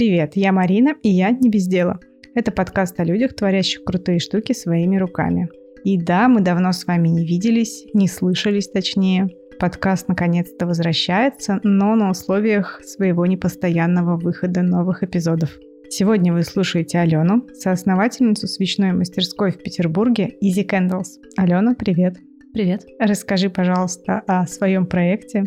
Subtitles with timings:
[0.00, 2.00] Привет, я Марина, и я не без дела.
[2.34, 5.50] Это подкаст о людях, творящих крутые штуки своими руками.
[5.84, 9.28] И да, мы давно с вами не виделись, не слышались точнее.
[9.58, 15.50] Подкаст наконец-то возвращается, но на условиях своего непостоянного выхода новых эпизодов.
[15.90, 21.20] Сегодня вы слушаете Алену, соосновательницу свечной мастерской в Петербурге Easy Candles.
[21.36, 22.16] Алена, привет.
[22.54, 22.86] Привет.
[22.98, 25.44] Расскажи, пожалуйста, о своем проекте,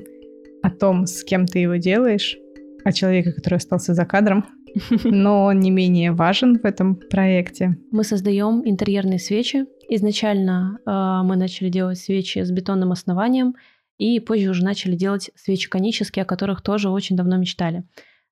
[0.61, 2.37] о том, с кем ты его делаешь,
[2.83, 4.45] о человеке, который остался за кадром,
[5.03, 7.77] но не менее важен в этом проекте.
[7.91, 9.65] Мы создаем интерьерные свечи.
[9.89, 13.55] Изначально э, мы начали делать свечи с бетонным основанием,
[13.97, 17.83] и позже уже начали делать свечи конические, о которых тоже очень давно мечтали.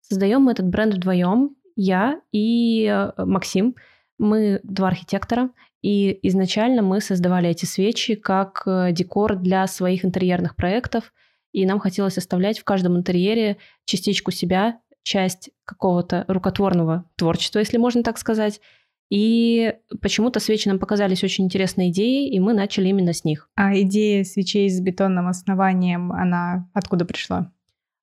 [0.02, 3.76] Создаем мы этот бренд вдвоем, я и э, Максим.
[4.18, 5.50] Мы два архитектора,
[5.82, 11.14] и изначально мы создавали эти свечи как э, декор для своих интерьерных проектов–
[11.52, 18.04] и нам хотелось оставлять в каждом интерьере частичку себя, часть какого-то рукотворного творчества, если можно
[18.04, 18.62] так сказать.
[19.10, 23.50] И почему-то свечи нам показались очень интересной идеей, и мы начали именно с них.
[23.56, 27.52] А идея свечей с бетонным основанием, она откуда пришла?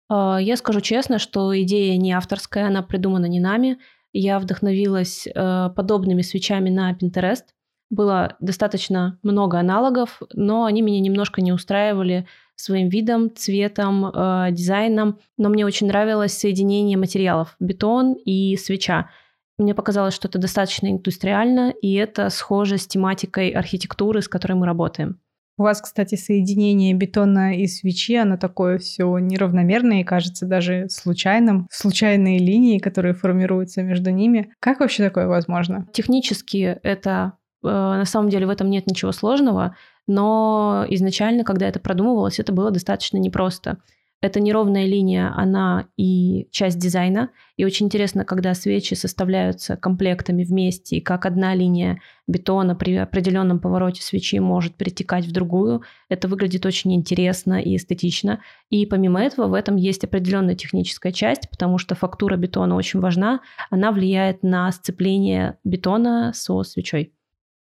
[0.09, 3.77] А, я скажу честно, что идея не авторская, она придумана не нами.
[4.13, 7.43] Я вдохновилась э, подобными свечами на Pinterest.
[7.91, 12.25] Было достаточно много аналогов, но они меня немножко не устраивали
[12.56, 15.20] своим видом, цветом, э, дизайном.
[15.38, 19.09] Но мне очень нравилось соединение материалов бетон и свеча.
[19.58, 24.66] Мне показалось, что это достаточно индустриально, и это схоже с тематикой архитектуры, с которой мы
[24.66, 25.20] работаем.
[25.58, 31.67] У вас, кстати, соединение бетона и свечи, оно такое все неравномерное и кажется даже случайным.
[31.72, 34.52] Случайные линии, которые формируются между ними.
[34.59, 35.88] Как вообще такое возможно?
[35.94, 39.75] Технически это на самом деле в этом нет ничего сложного
[40.08, 43.77] но изначально, когда это продумывалось, это было достаточно непросто.
[44.21, 47.30] Это неровная линия, она и часть дизайна.
[47.58, 53.59] И очень интересно, когда свечи составляются комплектами вместе, и как одна линия бетона при определенном
[53.59, 55.83] повороте свечи может перетекать в другую.
[56.09, 58.42] Это выглядит очень интересно и эстетично.
[58.70, 63.42] И помимо этого в этом есть определенная техническая часть, потому что фактура бетона очень важна.
[63.70, 67.14] Она влияет на сцепление бетона со свечой.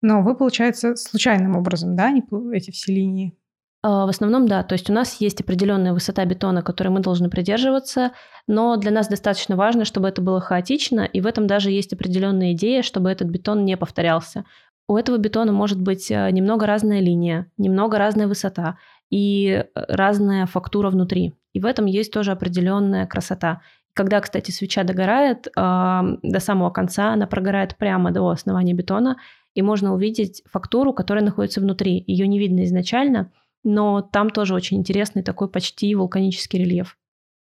[0.06, 2.12] Но вы, получается, случайным образом, да,
[2.52, 3.34] эти все линии?
[3.82, 4.62] А, в основном, да.
[4.62, 8.12] То есть у нас есть определенная высота бетона, которой мы должны придерживаться,
[8.46, 12.52] но для нас достаточно важно, чтобы это было хаотично, и в этом даже есть определенная
[12.52, 14.44] идея, чтобы этот бетон не повторялся.
[14.88, 18.76] У этого бетона может быть э, немного разная линия, немного разная высота
[19.08, 21.32] и э, разная фактура внутри.
[21.54, 23.62] И в этом есть тоже определенная красота.
[23.94, 29.18] Когда, кстати, свеча догорает, до самого конца она прогорает прямо до основания бетона,
[29.54, 32.02] и можно увидеть фактуру, которая находится внутри.
[32.06, 33.32] Ее не видно изначально,
[33.62, 36.96] но там тоже очень интересный такой почти вулканический рельеф.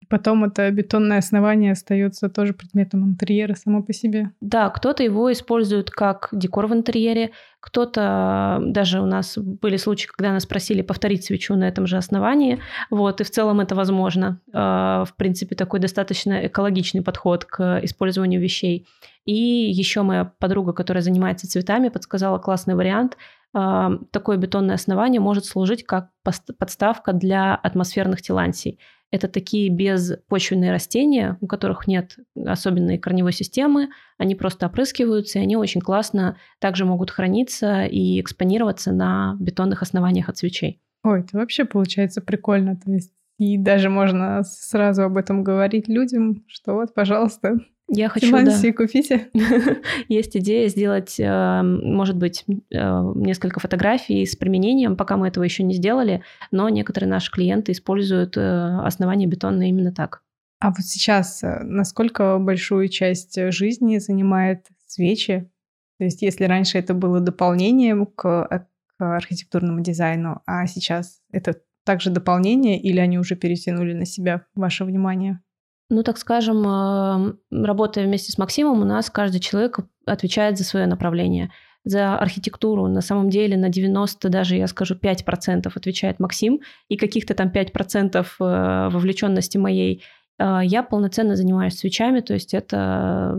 [0.08, 4.30] Потом это бетонное основание остается тоже предметом интерьера само по себе.
[4.40, 10.32] Да, кто-то его использует как декор в интерьере, кто-то даже у нас были случаи, когда
[10.32, 14.40] нас просили повторить свечу на этом же основании, вот, и в целом это возможно.
[14.54, 18.86] А, в принципе, такой достаточно экологичный подход к использованию вещей.
[19.28, 23.18] И еще моя подруга, которая занимается цветами, подсказала классный вариант.
[23.52, 28.78] Такое бетонное основание может служить как подставка для атмосферных тилансий.
[29.10, 35.58] Это такие безпочвенные растения, у которых нет особенной корневой системы, они просто опрыскиваются, и они
[35.58, 40.80] очень классно также могут храниться и экспонироваться на бетонных основаниях от свечей.
[41.04, 42.76] Ой, это вообще получается прикольно.
[42.76, 47.58] То есть и даже можно сразу об этом говорить людям, что вот, пожалуйста,
[47.90, 48.72] я хочу, да.
[48.72, 49.28] купите.
[50.08, 55.62] Есть идея сделать, э, может быть, э, несколько фотографий с применением, пока мы этого еще
[55.62, 60.22] не сделали, но некоторые наши клиенты используют э, основание бетона именно так.
[60.60, 65.50] А вот сейчас насколько большую часть жизни занимает свечи?
[65.98, 72.10] То есть если раньше это было дополнением к, к архитектурному дизайну, а сейчас это также
[72.10, 75.40] дополнение или они уже перетянули на себя ваше внимание?
[75.90, 81.50] Ну, так скажем, работая вместе с Максимом, у нас каждый человек отвечает за свое направление.
[81.84, 87.34] За архитектуру на самом деле на 90, даже я скажу 5% отвечает Максим, и каких-то
[87.34, 90.02] там 5% э, вовлеченности моей
[90.38, 93.34] э, я полноценно занимаюсь свечами, то есть это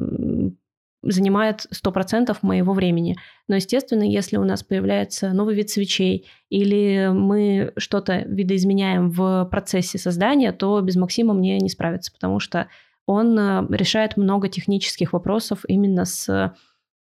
[1.02, 3.18] занимает 100% моего времени.
[3.48, 9.98] Но, естественно, если у нас появляется новый вид свечей или мы что-то видоизменяем в процессе
[9.98, 12.68] создания, то без Максима мне не справиться, потому что
[13.06, 16.54] он э, решает много технических вопросов именно с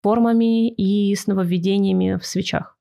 [0.01, 2.77] формами и с нововведениями в свечах.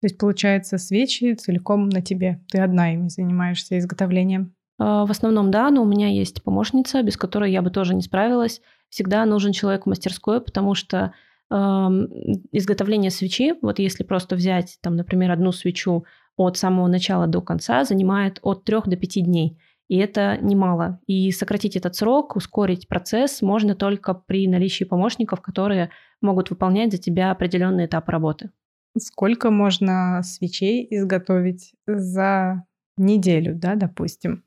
[0.00, 2.42] То есть, получается, свечи целиком на тебе.
[2.50, 4.54] Ты одна ими занимаешься изготовлением.
[4.78, 8.02] А, в основном, да, но у меня есть помощница, без которой я бы тоже не
[8.02, 8.60] справилась.
[8.92, 11.14] Всегда нужен человек в мастерской, потому что
[11.50, 16.04] э, изготовление свечи, вот если просто взять, там, например, одну свечу
[16.36, 19.58] от самого начала до конца, занимает от 3 до 5 дней.
[19.88, 21.00] И это немало.
[21.06, 25.88] И сократить этот срок, ускорить процесс можно только при наличии помощников, которые
[26.20, 28.50] могут выполнять за тебя определенный этап работы.
[28.98, 32.64] Сколько можно свечей изготовить за
[32.98, 34.44] неделю, да, допустим?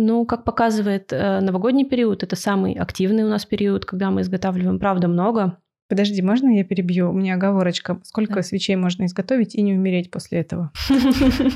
[0.00, 4.78] Ну, как показывает э, новогодний период, это самый активный у нас период, когда мы изготавливаем,
[4.78, 5.58] правда, много.
[5.88, 7.10] Подожди, можно я перебью?
[7.10, 7.98] У меня оговорочка.
[8.04, 8.42] Сколько да.
[8.42, 10.70] свечей можно изготовить и не умереть после этого?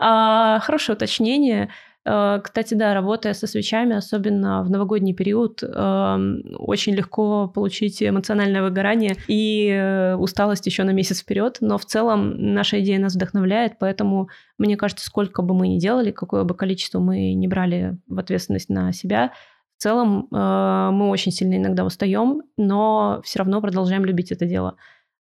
[0.00, 1.70] А, хорошее уточнение.
[2.08, 8.62] Э, кстати, да, работая со свечами, особенно в новогодний период, эм, очень легко получить эмоциональное
[8.62, 11.58] выгорание и э, усталость еще на месяц вперед.
[11.60, 16.10] Но в целом наша идея нас вдохновляет, поэтому мне кажется, сколько бы мы ни делали,
[16.10, 19.32] какое бы количество мы не брали в ответственность на себя,
[19.76, 24.76] в целом э, мы очень сильно иногда устаем, но все равно продолжаем любить это дело.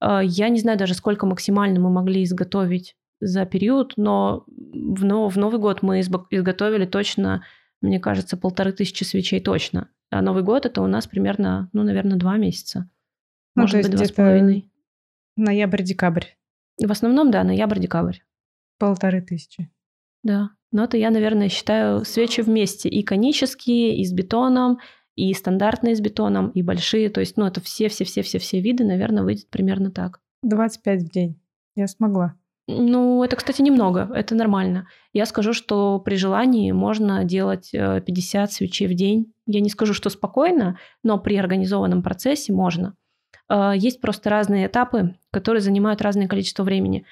[0.04, 5.38] Я не знаю даже, сколько максимально мы могли изготовить за период, но в, но в
[5.38, 7.44] Новый год мы изготовили точно,
[7.80, 9.90] мне кажется, полторы тысячи свечей точно.
[10.10, 12.90] А Новый год это у нас примерно, ну, наверное, два месяца.
[13.56, 14.70] Ну, Может быть, два с половиной.
[15.38, 16.26] Ноябрь-декабрь.
[16.84, 18.18] В основном, да, ноябрь-декабрь.
[18.78, 19.72] Полторы тысячи.
[20.24, 20.50] Да.
[20.72, 22.90] Но это я, наверное, считаю свечи вместе.
[22.90, 24.80] И конические, и с бетоном,
[25.16, 27.10] и стандартные с бетоном, и большие.
[27.10, 30.20] То есть, ну, это все-все-все-все-все виды, наверное, выйдет примерно так.
[30.44, 31.40] 25 в день.
[31.76, 32.36] Я смогла.
[32.68, 34.88] Ну, это, кстати, немного, это нормально.
[35.14, 39.34] Я скажу, что при желании можно делать 50 э, свечей в день.
[39.48, 42.96] Я не скажу, что спокойно, но при организованном процессе можно.
[43.50, 47.06] Э, есть просто разные этапы, которые занимают разное количество времени.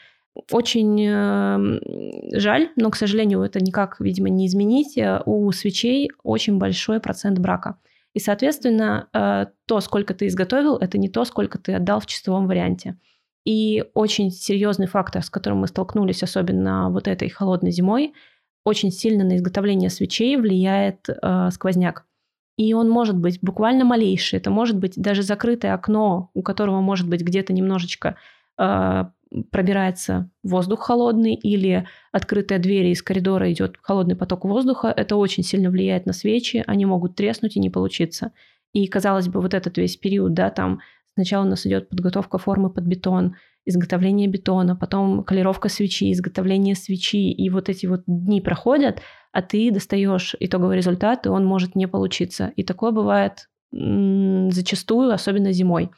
[0.52, 1.80] Очень эм,
[2.32, 4.98] жаль, но, к сожалению, это никак, видимо, не изменить.
[4.98, 7.80] Э, у свечей очень большой процент брака.
[8.14, 12.98] И, соответственно, то, сколько ты изготовил, это не то, сколько ты отдал в чистовом варианте.
[13.46, 18.14] И очень серьезный фактор, с которым мы столкнулись, особенно вот этой холодной зимой,
[18.66, 22.06] очень сильно на изготовление свечей влияет э, сквозняк.
[22.58, 24.38] И он может быть буквально малейший.
[24.38, 28.18] Это может быть даже закрытое окно, у которого может быть где-то немножечко
[28.58, 29.06] э,
[29.52, 34.94] пробирается воздух холодный, или открытая дверь из коридора идет холодный поток воздуха.
[34.96, 36.64] Это очень сильно влияет на свечи.
[36.68, 38.32] Они могут треснуть и не получиться.
[38.74, 40.82] И, казалось бы, вот этот весь период, да, там
[41.14, 43.36] Сначала у нас идет подготовка формы под бетон,
[43.66, 47.32] изготовление бетона, потом колеровка свечи, изготовление свечи.
[47.32, 49.02] И вот эти вот дни проходят,
[49.32, 52.52] а ты достаешь итоговый результат, и он может не получиться.
[52.56, 55.92] И такое бывает зачастую, особенно зимой.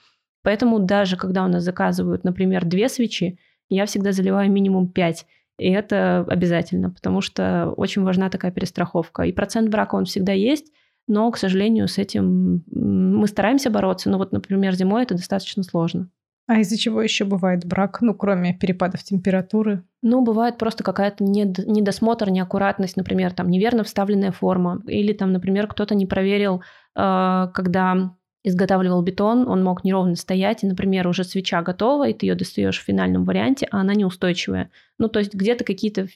[0.44, 5.26] Поэтому даже когда у нас заказывают, например, две свечи, я всегда заливаю минимум пять.
[5.58, 9.24] И это обязательно, потому что очень важна такая перестраховка.
[9.24, 10.74] И процент брака он всегда есть,
[11.08, 14.10] но, к сожалению, с этим мы стараемся бороться.
[14.10, 16.10] Но вот, например, зимой это достаточно сложно.
[16.48, 19.84] А из-за чего еще бывает брак, ну, кроме перепадов температуры?
[20.02, 25.96] Ну, бывает просто какая-то недосмотр, неаккуратность, например, там неверно вставленная форма, или там, например, кто-то
[25.96, 26.62] не проверил,
[26.96, 32.26] э, когда изготавливал бетон, он мог неровно стоять, и, например, уже свеча готова, и ты
[32.26, 34.72] ее достаешь в финальном варианте, а она неустойчивая.
[34.98, 36.08] Ну, то есть где-то какие-то,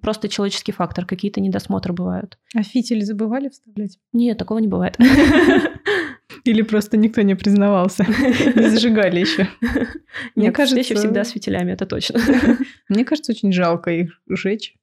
[0.00, 2.38] просто человеческий фактор, какие-то недосмотры бывают.
[2.54, 3.98] А фитили забывали вставлять?
[4.12, 4.96] Нет, такого не бывает.
[6.44, 9.48] Или просто никто не признавался, не зажигали еще.
[10.34, 12.20] Мне кажется, всегда с фитилями, это точно.
[12.88, 14.74] Мне кажется, очень жалко их жечь.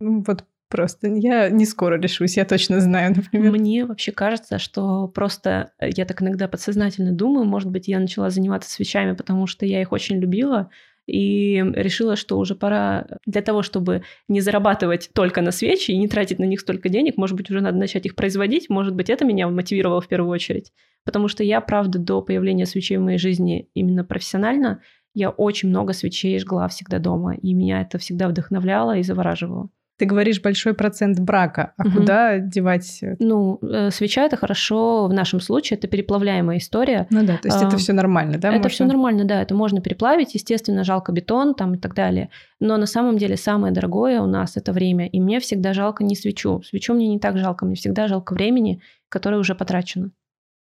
[0.00, 3.52] Ну, вот Просто я не скоро решусь, я точно знаю, например.
[3.52, 8.30] Мне вообще кажется, что просто э, я так иногда подсознательно думаю, может быть, я начала
[8.30, 10.70] заниматься свечами, потому что я их очень любила,
[11.06, 16.08] и решила, что уже пора для того, чтобы не зарабатывать только на свечи и не
[16.08, 19.26] тратить на них столько денег, может быть, уже надо начать их производить, может быть, это
[19.26, 20.72] меня мотивировало в первую очередь.
[21.04, 24.80] Потому что я, правда, до появления свечей в моей жизни именно профессионально,
[25.12, 29.68] я очень много свечей жгла всегда дома, и меня это всегда вдохновляло и завораживало.
[30.02, 31.98] Ты говоришь большой процент брака, а угу.
[31.98, 33.04] куда девать?
[33.20, 37.06] Ну, э, свеча это хорошо, в нашем случае это переплавляемая история.
[37.10, 38.48] Ну да, то есть а, это все нормально, да?
[38.48, 38.68] Это можно...
[38.70, 42.30] все нормально, да, это можно переплавить, естественно, жалко бетон там и так далее.
[42.58, 46.16] Но на самом деле самое дорогое у нас это время, и мне всегда жалко не
[46.16, 46.62] свечу.
[46.64, 50.10] Свечу мне не так жалко, мне всегда жалко времени, которое уже потрачено.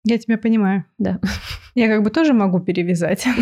[0.05, 0.87] Я тебя понимаю.
[0.97, 1.21] Да.
[1.75, 3.27] Я как бы тоже могу перевязать.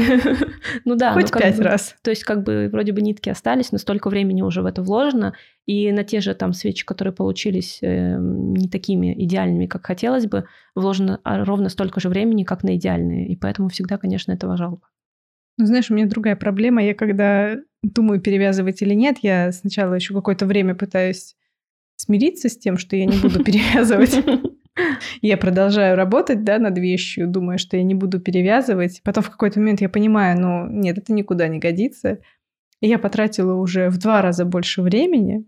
[0.85, 1.13] Ну да.
[1.13, 1.97] Хоть ну, пять раз.
[2.03, 5.35] То есть как бы вроде бы нитки остались, но столько времени уже в это вложено.
[5.67, 10.47] И на те же там свечи, которые получились э, не такими идеальными, как хотелось бы,
[10.75, 13.29] вложено а, ровно столько же времени, как на идеальные.
[13.29, 14.89] И поэтому всегда, конечно, этого жалко.
[15.59, 16.83] Ну, знаешь, у меня другая проблема.
[16.83, 21.37] Я когда думаю, перевязывать или нет, я сначала еще какое-то время пытаюсь
[21.97, 24.25] смириться с тем, что я не буду перевязывать.
[25.23, 29.01] Я продолжаю работать, да, над вещью, думаю, что я не буду перевязывать.
[29.05, 32.19] Потом в какой-то момент я понимаю, ну, нет, это никуда не годится.
[32.81, 35.45] И я потратила уже в два раза больше времени.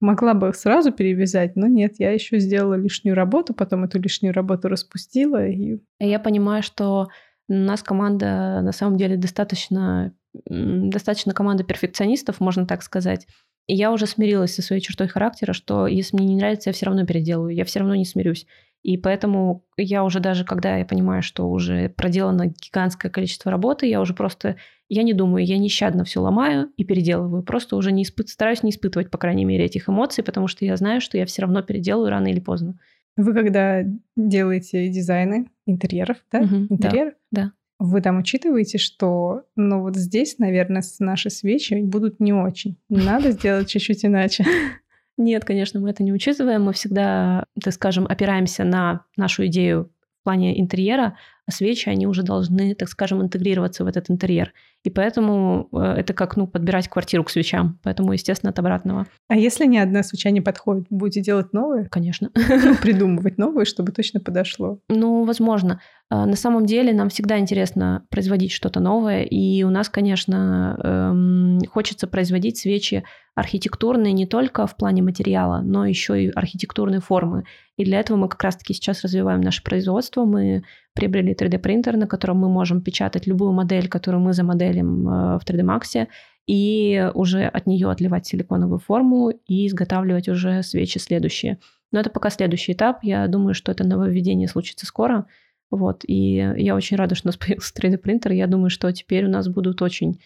[0.00, 4.68] Могла бы сразу перевязать, но нет, я еще сделала лишнюю работу, потом эту лишнюю работу
[4.68, 5.46] распустила.
[5.46, 5.78] И...
[5.98, 7.08] Я понимаю, что
[7.48, 10.12] у нас команда на самом деле достаточно,
[10.44, 13.26] достаточно команда перфекционистов, можно так сказать.
[13.66, 16.86] И я уже смирилась со своей чертой характера, что если мне не нравится, я все
[16.86, 18.46] равно переделаю, я все равно не смирюсь.
[18.82, 24.00] И поэтому я уже даже, когда я понимаю, что уже проделано гигантское количество работы, я
[24.00, 24.56] уже просто,
[24.88, 27.42] я не думаю, я нещадно все ломаю и переделываю.
[27.42, 30.76] Просто уже не испыт, стараюсь не испытывать, по крайней мере, этих эмоций, потому что я
[30.76, 32.78] знаю, что я все равно переделаю рано или поздно.
[33.16, 33.82] Вы когда
[34.16, 36.42] делаете дизайны интерьеров, да?
[36.42, 37.16] Угу, Интерьер?
[37.32, 37.52] Да, да.
[37.78, 42.78] Вы там учитываете, что, ну вот здесь, наверное, наши свечи будут не очень.
[42.88, 44.44] Надо сделать чуть-чуть иначе.
[45.18, 46.64] Нет, конечно, мы это не учитываем.
[46.64, 49.90] Мы всегда, так скажем, опираемся на нашу идею
[50.20, 51.16] в плане интерьера,
[51.46, 54.52] а свечи, они уже должны, так скажем, интегрироваться в этот интерьер.
[54.82, 57.78] И поэтому э, это как, ну, подбирать квартиру к свечам.
[57.84, 59.06] Поэтому, естественно, от обратного.
[59.28, 61.86] А если ни одна свеча не подходит, будете делать новые?
[61.88, 62.30] Конечно.
[62.66, 64.80] Ну, придумывать новые, чтобы точно подошло?
[64.88, 65.80] Ну, возможно.
[66.08, 69.22] А, на самом деле нам всегда интересно производить что-то новое.
[69.22, 75.86] И у нас, конечно, эм, хочется производить свечи архитектурные не только в плане материала, но
[75.86, 77.44] еще и архитектурные формы.
[77.76, 80.24] И для этого мы как раз-таки сейчас развиваем наше производство.
[80.24, 80.64] Мы
[80.96, 85.60] приобрели 3D-принтер, на котором мы можем печатать любую модель, которую мы замоделим э, в 3D
[85.60, 86.08] Max,
[86.46, 91.58] и уже от нее отливать силиконовую форму и изготавливать уже свечи следующие.
[91.92, 93.02] Но это пока следующий этап.
[93.02, 95.26] Я думаю, что это нововведение случится скоро.
[95.70, 96.04] Вот.
[96.06, 98.32] И я очень рада, что у нас появился 3D-принтер.
[98.32, 100.20] Я думаю, что теперь у нас будут очень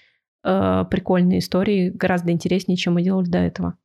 [0.44, 3.76] э, прикольные истории, гораздо интереснее, чем мы делали до этого.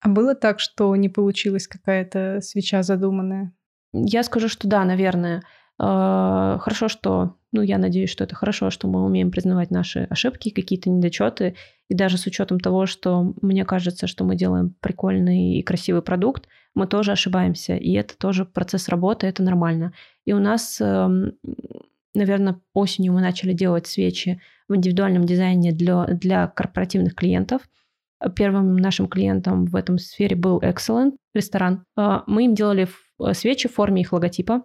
[0.00, 3.52] А было так, что не получилась какая-то свеча задуманная?
[3.92, 5.42] Я скажу, что да, наверное.
[5.78, 10.50] А, хорошо, что, ну, я надеюсь, что это хорошо, что мы умеем признавать наши ошибки,
[10.50, 11.56] какие-то недочеты,
[11.88, 16.48] и даже с учетом того, что мне кажется, что мы делаем прикольный и красивый продукт,
[16.74, 19.92] мы тоже ошибаемся, и это тоже процесс работы, это нормально.
[20.24, 21.32] И у нас, эм,
[22.14, 27.62] наверное, осенью мы начали делать свечи в индивидуальном дизайне для, для корпоративных клиентов.
[28.36, 31.84] Первым нашим клиентом в этом сфере был Excellent ресторан.
[31.96, 32.88] А, мы им делали
[33.32, 34.62] свечи в форме их логотипа,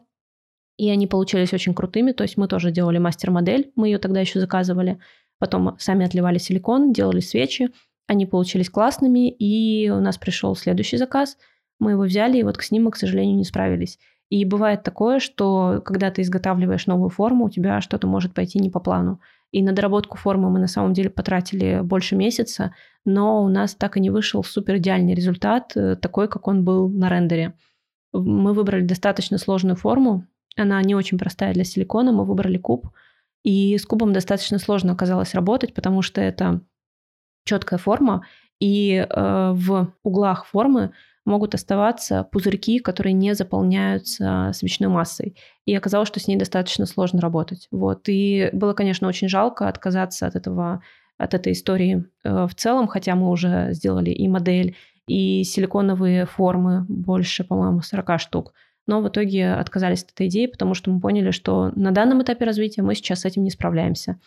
[0.77, 2.11] и они получились очень крутыми.
[2.11, 4.99] То есть мы тоже делали мастер-модель, мы ее тогда еще заказывали.
[5.39, 7.69] Потом сами отливали силикон, делали свечи.
[8.07, 11.37] Они получились классными, и у нас пришел следующий заказ.
[11.79, 13.99] Мы его взяли, и вот с ним мы, к сожалению, не справились.
[14.29, 18.69] И бывает такое, что когда ты изготавливаешь новую форму, у тебя что-то может пойти не
[18.69, 19.21] по плану.
[19.51, 22.73] И на доработку формы мы на самом деле потратили больше месяца,
[23.05, 26.89] но у нас так и не вышел супер идеальный результат, э, такой, как он был
[26.89, 27.53] на рендере.
[28.11, 30.25] Мы выбрали достаточно сложную форму,
[30.57, 32.11] она не очень простая для силикона.
[32.11, 32.87] Мы выбрали куб.
[33.43, 36.61] И с кубом достаточно сложно оказалось работать, потому что это
[37.45, 38.25] четкая форма,
[38.59, 40.91] и э, в углах формы
[41.25, 45.37] могут оставаться пузырьки, которые не заполняются свечной массой.
[45.65, 47.67] И оказалось, что с ней достаточно сложно работать.
[47.71, 48.07] Вот.
[48.07, 50.81] И было, конечно, очень жалко отказаться от этого
[51.17, 54.75] от этой истории э, в целом, хотя мы уже сделали и модель,
[55.07, 58.53] и силиконовые формы, больше, по-моему, 40 штук
[58.87, 62.45] но в итоге отказались от этой идеи, потому что мы поняли, что на данном этапе
[62.45, 64.19] развития мы сейчас с этим не справляемся.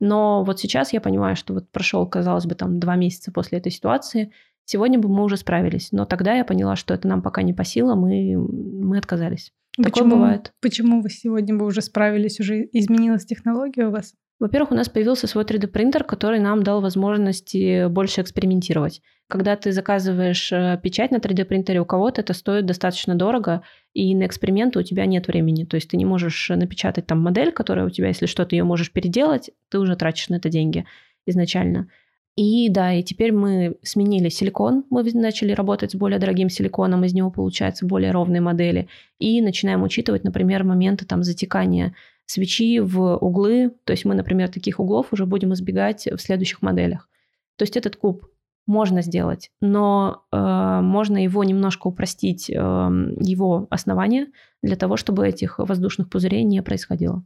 [0.00, 3.72] Но вот сейчас я понимаю, что вот прошел, казалось бы, там два месяца после этой
[3.72, 4.32] ситуации,
[4.64, 5.92] сегодня бы мы уже справились.
[5.92, 9.52] Но тогда я поняла, что это нам пока не по силам, и мы отказались.
[9.76, 10.52] Почему, Такое бывает.
[10.60, 12.40] Почему вы сегодня бы уже справились?
[12.40, 14.14] Уже изменилась технология у вас?
[14.40, 19.02] Во-первых, у нас появился свой 3D-принтер, который нам дал возможности больше экспериментировать.
[19.26, 23.62] Когда ты заказываешь э, печать на 3D-принтере у кого-то, это стоит достаточно дорого,
[23.94, 25.64] и на эксперименты у тебя нет времени.
[25.64, 28.92] То есть ты не можешь напечатать там модель, которая у тебя, если что-то ее можешь
[28.92, 30.86] переделать, ты уже тратишь на это деньги
[31.26, 31.88] изначально.
[32.36, 37.12] И да, и теперь мы сменили силикон, мы начали работать с более дорогим силиконом, из
[37.12, 38.86] него получаются более ровные модели,
[39.18, 41.96] и начинаем учитывать, например, моменты там затекания
[42.28, 43.72] свечи в углы.
[43.84, 47.08] То есть мы, например, таких углов уже будем избегать в следующих моделях.
[47.56, 48.26] То есть этот куб
[48.66, 50.36] можно сделать, но э,
[50.82, 54.26] можно его немножко упростить, э, его основание,
[54.62, 57.24] для того, чтобы этих воздушных пузырей не происходило.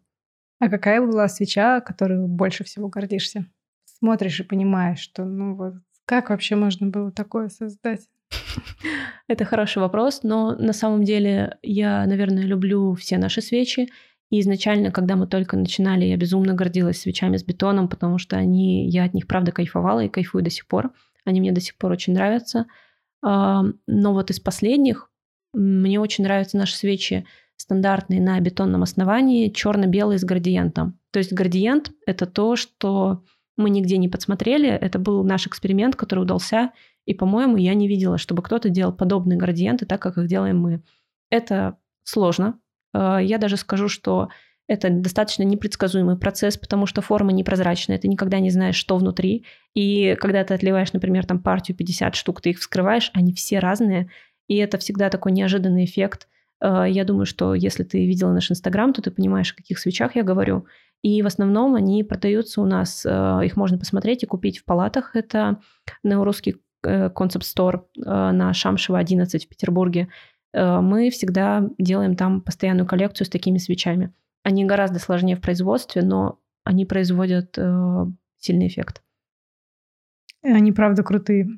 [0.60, 3.46] А какая была свеча, которой больше всего гордишься?
[3.84, 8.02] Смотришь и понимаешь, что ну вот как вообще можно было такое создать?
[9.28, 13.88] Это хороший вопрос, но на самом деле я, наверное, люблю все наши свечи.
[14.32, 18.88] И изначально, когда мы только начинали, я безумно гордилась свечами с бетоном, потому что они,
[18.88, 20.92] я от них правда кайфовала и кайфую до сих пор.
[21.26, 22.64] Они мне до сих пор очень нравятся.
[23.22, 25.10] Но вот из последних
[25.54, 30.98] Мне очень нравятся наши свечи стандартные на бетонном основании, черно-белые с градиентом.
[31.10, 33.22] То есть градиент— это то, что
[33.56, 34.68] мы нигде не подсмотрели.
[34.68, 36.72] Это был наш эксперимент, который удался.
[37.04, 40.82] И, по-моему, я не видела, чтобы кто-то делал подобные градиенты так, как их делаем мы.
[41.30, 42.58] Это сложно.
[42.94, 44.28] Э, я даже скажу, что
[44.68, 49.44] это достаточно непредсказуемый процесс, потому что форма непрозрачная, ты никогда не знаешь, что внутри.
[49.74, 54.08] И когда ты отливаешь, например, там партию 50 штук, ты их вскрываешь, они все разные,
[54.48, 56.28] и это всегда такой неожиданный эффект.
[56.60, 60.16] Э, я думаю, что если ты видела наш Инстаграм, то ты понимаешь, о каких свечах
[60.16, 60.66] я говорю.
[61.02, 65.16] И в основном они продаются у нас, э, их можно посмотреть и купить в палатах.
[65.16, 65.60] Это
[66.02, 66.56] Неорусский
[67.14, 70.08] концепт стор на Шамшева 11 в Петербурге.
[70.54, 74.12] Мы всегда делаем там постоянную коллекцию с такими свечами.
[74.42, 78.06] Они гораздо сложнее в производстве, но они производят э,
[78.38, 79.02] сильный эффект.
[80.42, 81.48] Они правда крутые.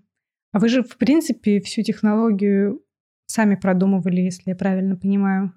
[0.52, 2.82] А вы же, в принципе, всю технологию
[3.26, 5.52] сами продумывали, если я правильно понимаю.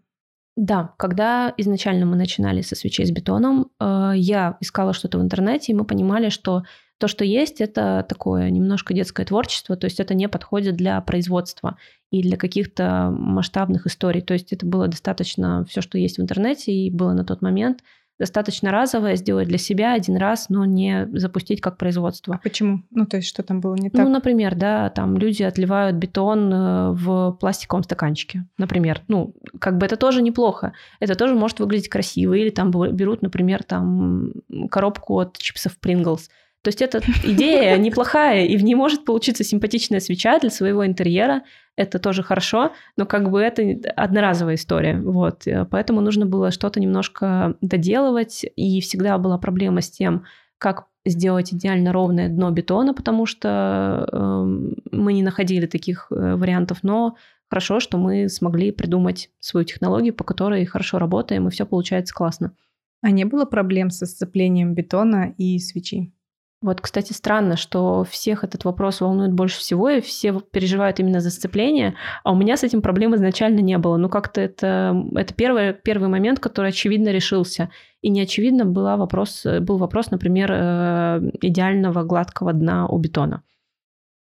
[0.55, 5.71] Да, когда изначально мы начинали со свечей с бетоном, э, я искала что-то в интернете,
[5.71, 6.63] и мы понимали, что
[6.97, 11.77] то, что есть, это такое немножко детское творчество, то есть это не подходит для производства
[12.11, 14.21] и для каких-то масштабных историй.
[14.21, 17.83] То есть это было достаточно все, что есть в интернете, и было на тот момент
[18.19, 22.35] достаточно разовое, сделать для себя один раз, но не запустить как производство.
[22.35, 22.81] А почему?
[22.89, 24.03] Ну, то есть что там было не так?
[24.03, 29.03] Ну, например, да, там люди отливают бетон э, в пластиковом стаканчике, например.
[29.07, 30.73] Ну, как бы это тоже неплохо.
[30.99, 32.33] Это тоже может выглядеть красиво.
[32.33, 34.31] Или там берут, например, там
[34.71, 36.21] коробку от чипсов Pringles–
[36.63, 41.43] то есть эта идея неплохая, и в ней может получиться симпатичная свеча для своего интерьера.
[41.75, 43.63] Это тоже хорошо, но как бы это
[43.95, 44.99] одноразовая история.
[44.99, 45.45] Вот.
[45.69, 50.25] Поэтому нужно было что-то немножко доделывать, и всегда была проблема с тем,
[50.57, 54.43] как сделать идеально ровное дно бетона, потому что э,
[54.91, 57.15] мы не находили таких э, вариантов, но
[57.49, 62.53] хорошо, что мы смогли придумать свою технологию, по которой хорошо работаем, и все получается классно.
[63.01, 66.11] А не было проблем со сцеплением бетона и свечи?
[66.59, 71.29] Вот, кстати, странно, что всех этот вопрос волнует больше всего, и все переживают именно за
[71.29, 71.93] сцепление,
[72.23, 73.97] а у меня с этим проблем изначально не было.
[73.97, 77.69] Ну, как-то это, это первый, первый момент, который очевидно решился.
[78.01, 83.43] И не очевидно была вопрос, был вопрос, например, э, идеального гладкого дна у бетона.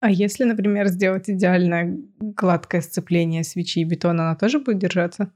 [0.01, 5.33] А если, например, сделать идеальное гладкое сцепление свечи и бетона, она тоже будет держаться?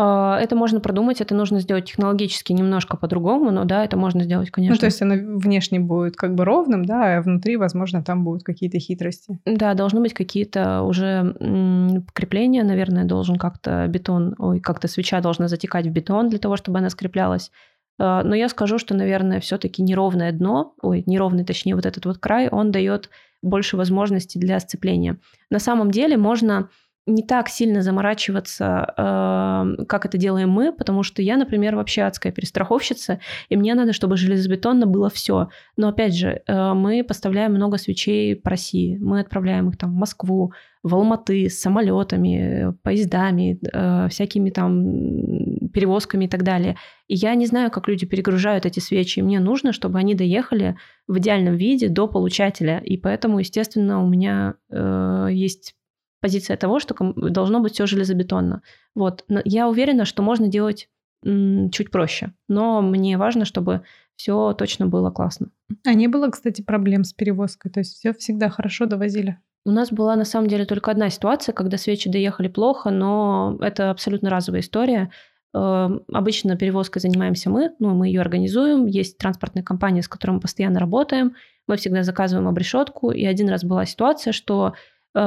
[0.00, 4.48] А, это можно продумать, это нужно сделать технологически немножко по-другому, но да, это можно сделать,
[4.48, 4.74] конечно.
[4.76, 8.44] Ну, то есть оно внешне будет как бы ровным, да, а внутри, возможно, там будут
[8.44, 9.40] какие-то хитрости.
[9.44, 11.34] Да, должны быть какие-то уже
[12.14, 16.78] крепления, наверное, должен как-то бетон, ой, как-то свеча должна затекать в бетон для того, чтобы
[16.78, 17.50] она скреплялась.
[17.98, 22.18] А, но я скажу, что, наверное, все-таки неровное дно, ой, неровный, точнее, вот этот вот
[22.18, 23.10] край, он дает
[23.42, 25.16] больше возможностей для сцепления.
[25.50, 26.68] На самом деле можно
[27.08, 32.32] не так сильно заморачиваться, э, как это делаем мы, потому что я, например, вообще адская
[32.32, 33.18] перестраховщица,
[33.48, 35.48] и мне надо, чтобы железобетонно было все.
[35.76, 38.98] Но опять же, э, мы поставляем много свечей по России.
[38.98, 46.26] Мы отправляем их там в Москву, в Алматы с самолетами, поездами, э, всякими там перевозками
[46.26, 46.76] и так далее.
[47.08, 49.20] И я не знаю, как люди перегружают эти свечи.
[49.20, 52.78] Мне нужно, чтобы они доехали в идеальном виде до получателя.
[52.78, 55.74] И поэтому, естественно, у меня э, есть
[56.20, 58.62] позиция того, что должно быть все железобетонно.
[58.94, 59.24] Вот.
[59.44, 60.88] Я уверена, что можно делать
[61.24, 63.82] чуть проще, но мне важно, чтобы
[64.16, 65.50] все точно было классно.
[65.84, 67.70] А не было, кстати, проблем с перевозкой?
[67.70, 69.38] То есть все всегда хорошо довозили?
[69.64, 73.90] У нас была на самом деле только одна ситуация, когда свечи доехали плохо, но это
[73.90, 75.10] абсолютно разовая история.
[75.54, 78.86] Эм, обычно перевозкой занимаемся мы, ну, мы ее организуем.
[78.86, 81.34] Есть транспортная компания, с которой мы постоянно работаем.
[81.66, 83.10] Мы всегда заказываем обрешетку.
[83.10, 84.74] И один раз была ситуация, что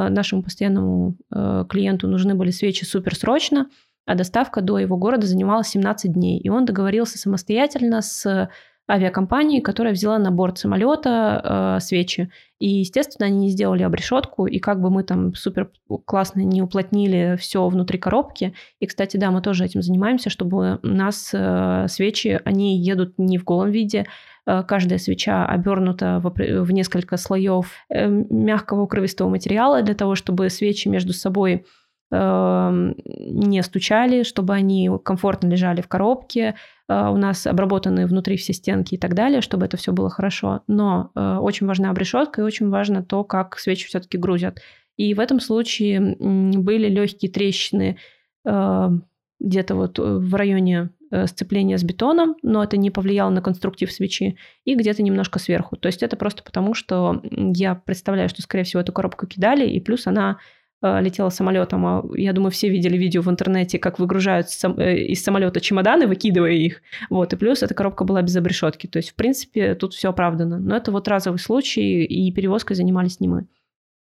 [0.09, 3.67] нашему постоянному э, клиенту нужны были свечи супер срочно,
[4.05, 6.39] а доставка до его города занимала 17 дней.
[6.39, 8.49] И он договорился самостоятельно с
[8.89, 12.29] авиакомпанией, которая взяла на борт самолета э, свечи.
[12.59, 15.71] И, естественно, они не сделали обрешетку, и как бы мы там супер
[16.05, 18.53] классно не уплотнили все внутри коробки.
[18.79, 23.37] И, кстати, да, мы тоже этим занимаемся, чтобы у нас э, свечи, они едут не
[23.37, 24.07] в голом виде, Э,
[24.45, 31.13] каждая свеча обернута в, несколько слоев э, мягкого укрывистого материала для того, чтобы свечи между
[31.13, 31.65] собой
[32.11, 36.55] эм, не стучали, чтобы они комфортно лежали в коробке,
[36.89, 40.61] э, у нас обработаны внутри все стенки и так далее, чтобы это все было хорошо.
[40.67, 44.59] Но очень важна обрешетка и очень важно то, как свечи все-таки грузят.
[44.97, 47.97] И в этом случае были легкие трещины
[48.43, 54.37] где-то вот в районе Э, сцепление с бетоном, но это не повлияло на конструктив свечи,
[54.65, 55.75] и где-то немножко сверху.
[55.75, 59.79] То есть это просто потому, что я представляю, что, скорее всего, эту коробку кидали, и
[59.79, 60.37] плюс она
[60.81, 64.47] э, летела самолетом, а я думаю, все видели видео в интернете, как выгружают
[64.77, 66.81] э, из самолета чемоданы, выкидывая их.
[67.09, 68.87] Вот, и плюс эта коробка была без обрешетки.
[68.87, 70.59] То есть, в принципе, тут все оправдано.
[70.59, 73.47] Но это вот разовый случай, и перевозкой занимались не мы.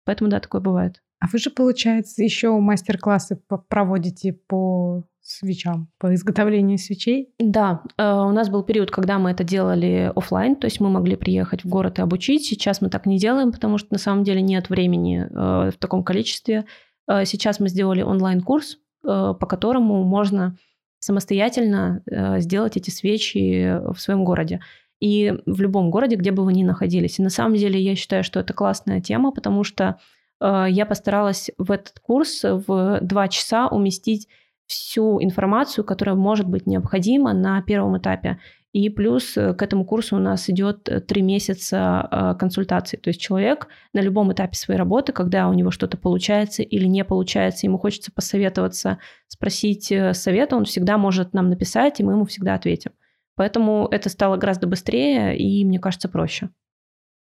[0.06, 1.02] Поэтому, да, такое бывает.
[1.20, 7.34] А вы же, получается, еще мастер-классы проводите по свечам, по изготовлению свечей?
[7.40, 11.16] Да, э, у нас был период, когда мы это делали офлайн, то есть мы могли
[11.16, 12.46] приехать в город и обучить.
[12.46, 16.04] Сейчас мы так не делаем, потому что на самом деле нет времени э, в таком
[16.04, 16.66] количестве.
[17.08, 20.58] Э, сейчас мы сделали онлайн-курс, по которому можно
[20.98, 22.02] самостоятельно
[22.40, 24.62] сделать эти свечи в своем городе
[25.00, 27.20] и в любом городе, где бы вы ни находились.
[27.20, 30.00] И на самом деле я считаю, что это классная тема, потому что
[30.42, 34.28] я постаралась в этот курс в два часа уместить
[34.68, 38.40] всю информацию, которая может быть необходима на первом этапе.
[38.76, 43.00] И плюс э, к этому курсу у нас идет э, три месяца э, консультаций.
[43.00, 47.06] То есть человек на любом этапе своей работы, когда у него что-то получается или не
[47.06, 48.98] получается, ему хочется посоветоваться,
[49.28, 52.92] спросить совета, он всегда может нам написать, и мы ему всегда ответим.
[53.36, 56.50] Поэтому это стало гораздо быстрее и, мне кажется, проще.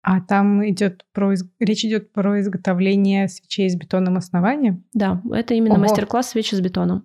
[0.02, 4.84] А там идет про, речь идет про изготовление свечей с бетонным основанием?
[4.94, 7.04] Да, это именно мастер-класс свечи с бетоном.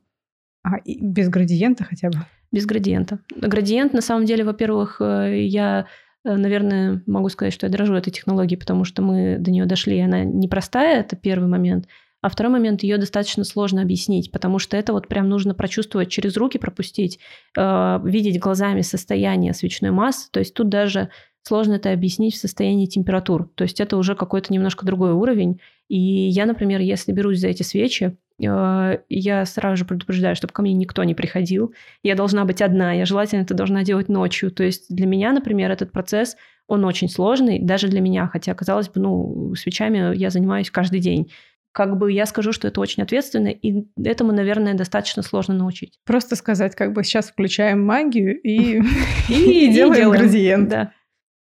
[0.68, 2.18] А без градиента хотя бы?
[2.52, 3.20] Без градиента.
[3.36, 5.88] Градиент, на самом деле, во-первых, э, я,
[6.26, 10.00] э, наверное, могу сказать, что я дорожу этой технологией, потому что мы до нее дошли,
[10.00, 11.88] она непростая, это первый момент.
[12.22, 16.36] А второй момент, ее достаточно сложно объяснить, потому что это вот прям нужно прочувствовать через
[16.36, 17.20] руки, пропустить,
[17.58, 20.30] э, видеть глазами состояние свечной массы.
[20.32, 21.10] То есть тут даже
[21.44, 23.50] сложно это объяснить в состоянии температур.
[23.56, 25.62] То есть это уже какой-то немножко другой уровень.
[25.88, 30.74] И я, например, если берусь за эти свечи, я сразу же предупреждаю, чтобы ко мне
[30.74, 31.74] никто не приходил.
[32.04, 34.52] Я должна быть одна, я желательно это должна делать ночью.
[34.52, 38.90] То есть для меня, например, этот процесс, он очень сложный, даже для меня, хотя, казалось
[38.90, 41.32] бы, ну, свечами я занимаюсь каждый день.
[41.72, 46.00] Как бы я скажу, что это очень ответственно, и этому, наверное, достаточно сложно научить.
[46.06, 48.82] Просто сказать, как бы сейчас включаем магию и,
[49.30, 50.70] делаем градиент.
[50.70, 50.92] Да.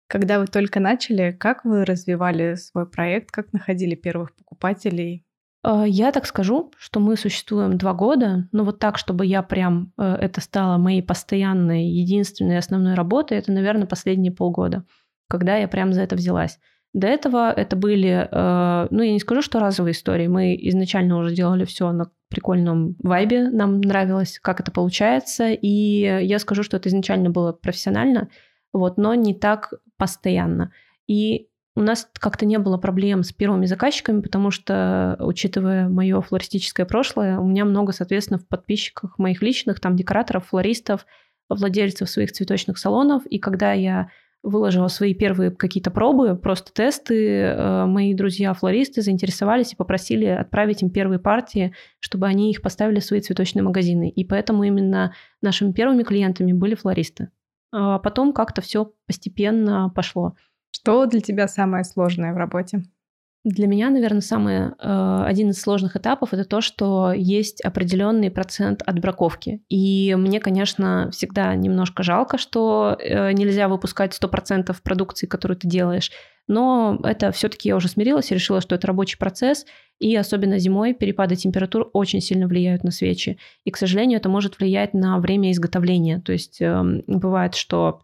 [0.07, 5.25] Когда вы только начали, как вы развивали свой проект, как находили первых покупателей?
[5.63, 9.93] Э, я так скажу, что мы существуем два года, но вот так, чтобы я прям
[9.97, 14.83] э, это стало моей постоянной, единственной основной работой, это, наверное, последние полгода,
[15.29, 16.59] когда я прям за это взялась.
[16.93, 20.27] До этого это были, э, ну, я не скажу, что разовые истории.
[20.27, 26.39] Мы изначально уже делали все на прикольном вайбе, нам нравилось, как это получается, и я
[26.39, 28.29] скажу, что это изначально было профессионально,
[28.73, 30.71] вот, но не так постоянно.
[31.07, 36.85] И у нас как-то не было проблем с первыми заказчиками, потому что, учитывая мое флористическое
[36.85, 41.05] прошлое, у меня много, соответственно, в подписчиках моих личных, там, декораторов, флористов,
[41.49, 43.25] владельцев своих цветочных салонов.
[43.25, 44.09] И когда я
[44.43, 50.89] выложила свои первые какие-то пробы, просто тесты, э, мои друзья-флористы заинтересовались и попросили отправить им
[50.89, 54.09] первые партии, чтобы они их поставили в свои цветочные магазины.
[54.09, 57.29] И поэтому именно нашими первыми клиентами были флористы.
[57.71, 60.35] А потом как-то все постепенно пошло.
[60.71, 62.83] Что для тебя самое сложное в работе?
[63.43, 68.83] Для меня, наверное, самый э, один из сложных этапов это то, что есть определенный процент
[68.83, 69.63] отбраковки.
[69.67, 76.11] И мне, конечно, всегда немножко жалко, что э, нельзя выпускать 100% продукции, которую ты делаешь.
[76.47, 79.65] Но это все-таки я уже смирилась и решила, что это рабочий процесс.
[79.97, 83.39] И особенно зимой перепады температур очень сильно влияют на свечи.
[83.63, 86.19] И, к сожалению, это может влиять на время изготовления.
[86.19, 88.01] То есть э, бывает, что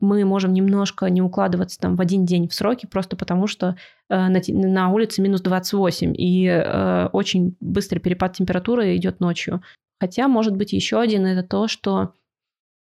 [0.00, 3.76] мы можем немножко не укладываться там в один день в сроки, просто потому что
[4.08, 9.62] э, на, на улице минус 28, и э, очень быстрый перепад температуры идет ночью.
[10.00, 12.12] Хотя, может быть, еще один это то, что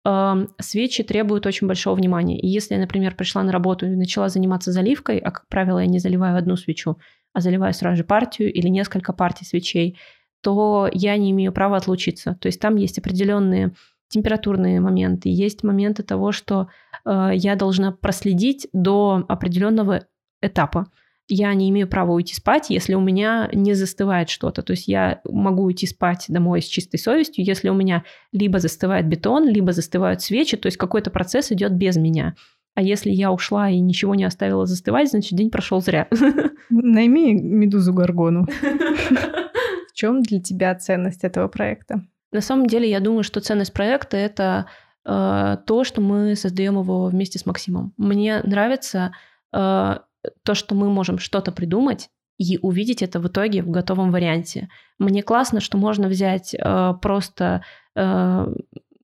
[0.05, 2.39] э, свечи требуют очень большого внимания.
[2.41, 5.87] И если я, например, пришла на работу и начала заниматься заливкой, а, как правило, я
[5.87, 6.99] не заливаю одну свечу,
[7.33, 9.99] а заливаю сразу же партию или несколько партий свечей,
[10.43, 12.39] то я не имею права отлучиться.
[12.41, 13.75] То есть там есть определенные
[14.09, 16.69] температурные моменты, есть моменты того, что
[17.05, 20.05] э, я должна проследить до определенного
[20.41, 20.87] этапа.
[21.29, 24.63] Я не имею права уйти спать, если у меня не застывает что-то.
[24.63, 29.09] То есть я могу уйти спать домой с чистой совестью, если у меня либо застывает
[29.09, 32.37] бетон, либо застывают свечи, то есть какой-то процесс идет без меня.
[32.77, 36.09] А если я ушла и ничего не оставила застывать, значит, день прошел зря.
[36.71, 38.47] Найми медузу Гаргону.
[39.89, 42.03] В чем для тебя ценность этого проекта?
[42.33, 44.67] На самом деле, я думаю, что ценность проекта это
[45.05, 47.93] э, то, что мы создаем его вместе с Максимом.
[47.97, 49.13] Мне нравится
[49.53, 49.99] э,
[50.43, 54.69] то, что мы можем что-то придумать и увидеть это в итоге в готовом варианте.
[54.99, 58.47] Мне классно, что можно взять э, просто э,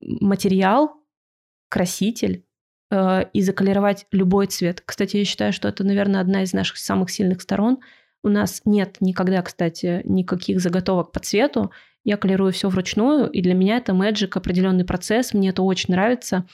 [0.01, 0.93] материал,
[1.69, 2.45] краситель
[2.91, 4.83] э, и заколеровать любой цвет.
[4.85, 7.79] Кстати, я считаю, что это, наверное, одна из наших самых сильных сторон.
[8.23, 11.71] У нас нет никогда, кстати, никаких заготовок по цвету.
[12.05, 15.33] Я колерую все вручную, и для меня это мэджик, определенный процесс.
[15.33, 16.45] Мне это очень нравится.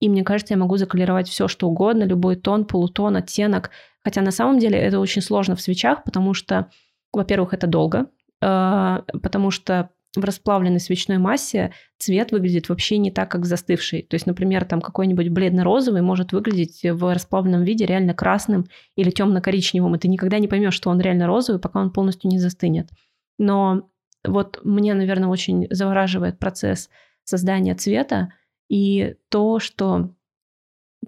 [0.00, 3.70] И мне кажется, я могу заколеровать все, что угодно, любой тон, полутон, оттенок.
[4.02, 6.70] Хотя на самом деле это очень сложно в свечах, потому что,
[7.12, 8.06] во-первых, это долго,
[8.40, 14.02] э, потому что в расплавленной свечной массе цвет выглядит вообще не так, как застывший.
[14.02, 19.94] То есть, например, там какой-нибудь бледно-розовый может выглядеть в расплавленном виде реально красным или темно-коричневым,
[19.94, 22.90] и ты никогда не поймешь, что он реально розовый, пока он полностью не застынет.
[23.38, 23.90] Но
[24.24, 26.90] вот мне, наверное, очень завораживает процесс
[27.24, 28.32] создания цвета
[28.68, 30.14] и то, что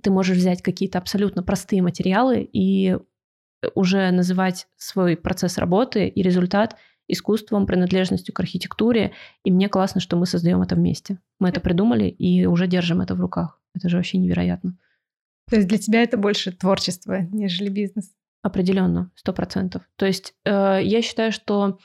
[0.02, 2.96] ты можешь взять какие-то абсолютно простые материалы и
[3.74, 6.76] уже называть свой процесс работы и результат
[7.12, 9.12] искусством, принадлежностью к архитектуре.
[9.44, 11.18] И мне классно, что мы создаем это вместе.
[11.38, 13.60] Мы это придумали и уже держим это в руках.
[13.74, 14.76] Это же вообще невероятно.
[15.48, 18.10] То есть для тебя это больше творчество, нежели бизнес?
[18.42, 19.82] Определенно, сто процентов.
[19.96, 21.78] То есть э, я считаю, что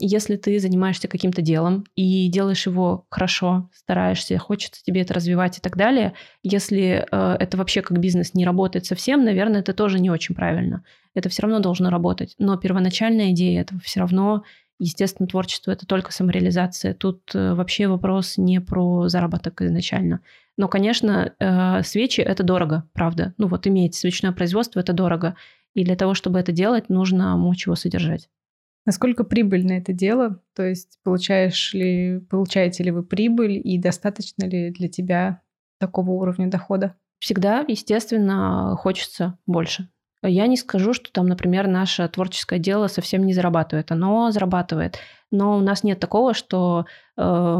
[0.00, 5.60] если ты занимаешься каким-то делом и делаешь его хорошо, стараешься, хочется тебе это развивать и
[5.60, 10.10] так далее, если э, это вообще как бизнес не работает совсем, наверное, это тоже не
[10.10, 10.84] очень правильно.
[11.14, 12.34] Это все равно должно работать.
[12.38, 14.42] Но первоначальная идея этого все равно,
[14.78, 16.94] естественно, творчество это только самореализация.
[16.94, 20.20] Тут э, вообще вопрос не про заработок изначально.
[20.56, 23.34] Но, конечно, э, свечи это дорого, правда.
[23.38, 25.36] Ну вот иметь свечное производство это дорого.
[25.74, 28.28] И для того, чтобы это делать, нужно мочь его содержать.
[28.86, 30.42] Насколько прибыльно это дело?
[30.54, 35.40] То есть получаешь ли, получаете ли вы прибыль и достаточно ли для тебя
[35.78, 36.94] такого уровня дохода?
[37.18, 39.88] Всегда, естественно, хочется больше.
[40.28, 43.92] Я не скажу, что там, например, наше творческое дело совсем не зарабатывает.
[43.92, 44.98] Оно зарабатывает.
[45.30, 47.58] Но у нас нет такого, что э,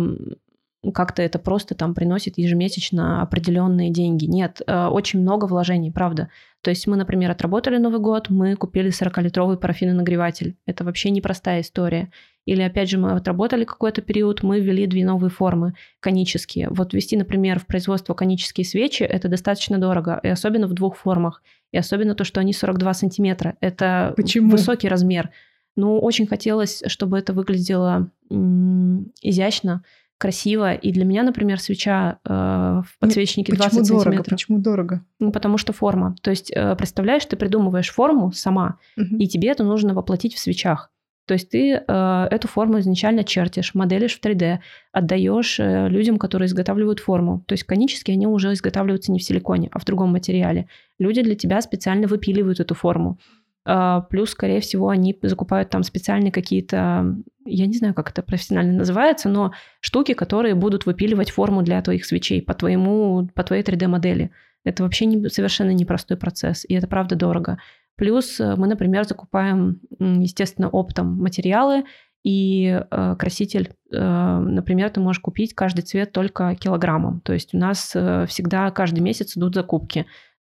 [0.92, 4.26] как-то это просто там приносит ежемесячно определенные деньги.
[4.26, 6.28] Нет, э, очень много вложений, правда.
[6.62, 10.56] То есть мы, например, отработали Новый год, мы купили 40-литровый парафинонагреватель.
[10.66, 12.10] Это вообще непростая история.
[12.46, 16.68] Или, опять же, мы отработали какой-то период, мы ввели две новые формы конические.
[16.70, 21.42] Вот ввести, например, в производство конические свечи, это достаточно дорого, и особенно в двух формах.
[21.72, 23.56] И особенно то, что они 42 сантиметра.
[23.60, 24.50] Это Почему?
[24.50, 25.30] высокий размер.
[25.76, 29.82] Ну, очень хотелось, чтобы это выглядело изящно,
[30.18, 30.74] красиво.
[30.74, 34.02] И для меня, например, свеча э, в подсвечнике Почему 20 дорого?
[34.04, 34.30] сантиметров.
[34.30, 35.04] Почему дорого?
[35.20, 36.14] Ну, потому что форма.
[36.22, 39.16] То есть, э, представляешь, ты придумываешь форму сама, Мгм.
[39.18, 40.90] и тебе это нужно воплотить в свечах.
[41.26, 44.58] То есть ты э, эту форму изначально чертишь, моделишь в 3D,
[44.92, 47.42] отдаешь э, людям, которые изготавливают форму.
[47.46, 50.68] То есть конически они уже изготавливаются не в силиконе, а в другом материале.
[50.98, 53.18] Люди для тебя специально выпиливают эту форму.
[53.64, 58.74] А, Плюс, скорее всего, они закупают там специальные какие-то, я не знаю, как это профессионально
[58.74, 64.30] называется, но штуки, которые будут выпиливать форму для твоих свечей по твоему, по твоей 3D-модели.
[64.64, 67.58] Это вообще не, совершенно непростой процесс, и это правда дорого.
[67.96, 71.84] Плюс э, мы, например, закупаем, естественно, оптом материалы,
[72.24, 77.20] и э, краситель, э, например, ты можешь купить каждый цвет только килограммом.
[77.20, 80.06] То есть у нас э, всегда каждый месяц идут закупки.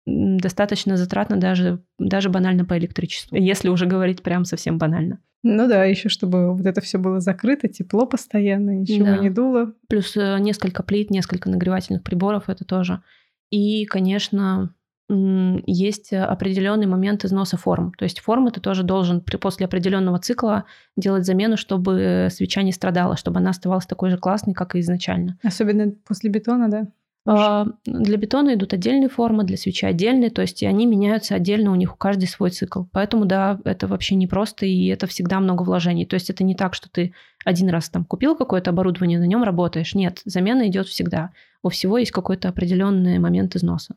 [0.06, 5.20] Достаточно затратно даже, даже банально по электричеству, если уже говорить прям совсем банально.
[5.44, 9.18] Ну да, еще чтобы вот это все было закрыто, тепло постоянно, ничего Да.
[9.18, 9.74] не дуло.
[9.88, 13.02] Плюс э, несколько плит, несколько нагревательных приборов, это тоже.
[13.50, 14.74] И, конечно,
[15.66, 17.92] есть определенный момент износа форм.
[17.98, 22.72] То есть формы ты тоже должен при, после определенного цикла делать замену, чтобы свеча не
[22.72, 25.38] страдала, чтобы она оставалась такой же классной, как и изначально.
[25.44, 26.88] Особенно после бетона, да?
[27.26, 31.76] А, Для бетона идут отдельные формы, для свечи отдельные, то есть они меняются отдельно, у
[31.76, 32.84] них у каждой свой цикл.
[32.92, 36.08] Поэтому, да, это вообще непросто, и это всегда много вложений.
[36.08, 37.14] То есть это не так, что ты
[37.46, 39.94] один раз там купил какое-то оборудование, на нем работаешь.
[39.94, 41.32] Нет, замена идет всегда.
[41.62, 43.96] У всего есть какой-то определенный момент износа.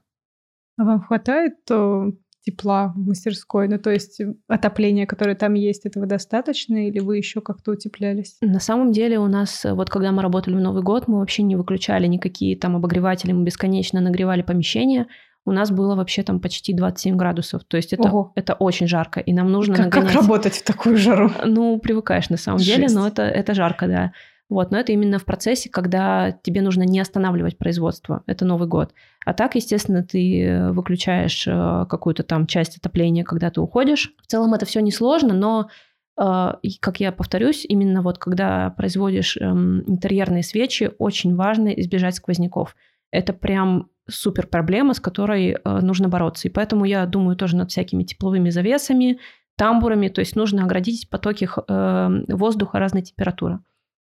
[0.76, 2.12] А вам хватает то
[2.44, 3.68] тепла в мастерской?
[3.68, 6.88] Ну, то есть отопление, которое там есть, этого достаточно?
[6.88, 8.36] Или вы еще как-то утеплялись?
[8.40, 11.42] На самом деле у нас, э, вот когда мы работали в Новый год, мы вообще
[11.42, 15.06] не выключали никакие там обогреватели, мы бесконечно нагревали помещение.
[15.46, 17.64] У нас было вообще там почти 27 градусов.
[17.64, 18.32] То есть это, Ого.
[18.34, 20.14] это очень жарко, и нам нужно Как, как нагонять...
[20.14, 21.30] работать в такую жару?
[21.44, 22.94] Ну, привыкаешь на самом деле, Жесть.
[22.94, 24.12] но это, это жарко, да.
[24.54, 28.22] Вот, но это именно в процессе, когда тебе нужно не останавливать производство.
[28.26, 28.94] Это Новый год.
[29.26, 34.14] А так, естественно, ты выключаешь э, какую-то там часть отопления, когда ты уходишь.
[34.22, 35.70] В целом это все несложно, но
[36.16, 42.76] э, как я повторюсь, именно вот когда производишь эм, интерьерные свечи, очень важно избежать сквозняков.
[43.10, 46.46] Это прям супер проблема, с которой э, нужно бороться.
[46.46, 49.18] И поэтому я думаю тоже над всякими тепловыми завесами,
[49.56, 53.58] тамбурами, то есть нужно оградить потоки э, воздуха разной температуры.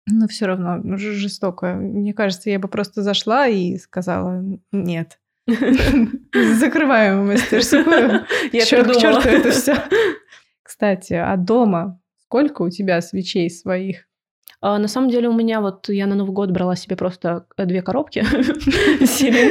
[0.08, 1.74] Но все равно жестоко.
[1.76, 5.20] Мне кажется, я бы просто зашла и сказала нет.
[5.48, 8.26] Закрываем мастерскую.
[8.52, 9.76] Я так к чёрту это все.
[10.64, 14.08] Кстати, а дома сколько у тебя свечей своих?
[14.62, 17.66] А, на самом деле у меня вот, я на Новый год брала себе просто э,
[17.66, 18.24] две коробки.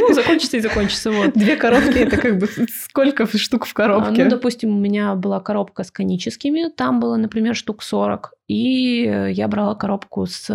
[0.00, 1.32] Ну, закончится и закончится, вот.
[1.34, 4.24] Две коробки, это как бы сколько штук в коробке?
[4.24, 9.48] Ну, допустим, у меня была коробка с коническими, там было, например, штук 40, и я
[9.48, 10.48] брала коробку с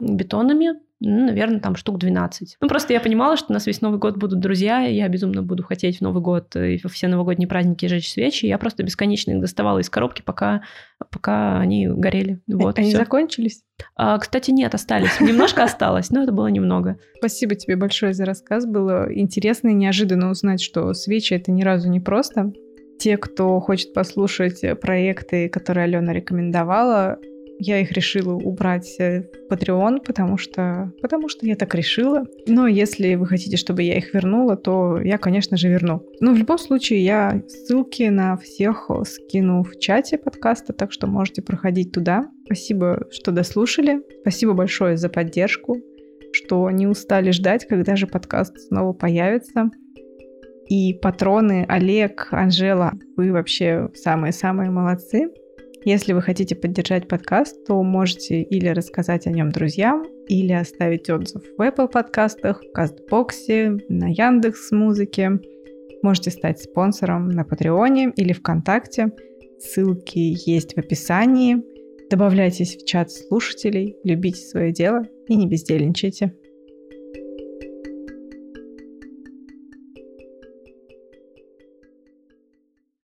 [0.00, 2.58] бетонами, ну, наверное, там штук 12.
[2.60, 5.42] Ну, просто я понимала, что у нас весь Новый год будут друзья, и я безумно
[5.42, 8.46] буду хотеть в Новый год и во все новогодние праздники жечь свечи.
[8.46, 10.62] Я просто бесконечно их доставала из коробки, пока,
[11.10, 12.40] пока они горели.
[12.46, 12.98] Вот, они всё.
[12.98, 13.62] закончились?
[13.96, 15.20] А, кстати, нет, остались.
[15.20, 16.98] Немножко осталось, но это было немного.
[17.18, 18.64] Спасибо тебе большое за рассказ.
[18.64, 22.52] Было интересно и неожиданно узнать, что свечи это ни разу не просто.
[23.00, 27.18] Те, кто хочет послушать проекты, которые Алена рекомендовала,
[27.62, 32.24] я их решила убрать в Patreon, потому что, потому что я так решила.
[32.46, 36.04] Но если вы хотите, чтобы я их вернула, то я, конечно же, верну.
[36.20, 41.42] Но в любом случае я ссылки на всех скину в чате подкаста, так что можете
[41.42, 42.28] проходить туда.
[42.46, 44.00] Спасибо, что дослушали.
[44.22, 45.76] Спасибо большое за поддержку,
[46.32, 49.70] что не устали ждать, когда же подкаст снова появится.
[50.68, 55.28] И патроны Олег, Анжела, вы вообще самые-самые молодцы.
[55.84, 61.42] Если вы хотите поддержать подкаст, то можете или рассказать о нем друзьям, или оставить отзыв
[61.58, 65.40] в Apple подкастах, в Кастбоксе, на Яндекс Музыке.
[66.02, 69.10] Можете стать спонсором на Патреоне или ВКонтакте.
[69.58, 71.56] Ссылки есть в описании.
[72.08, 76.32] Добавляйтесь в чат слушателей, любите свое дело и не бездельничайте.